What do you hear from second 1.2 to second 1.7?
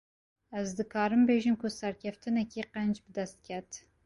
bêjim ku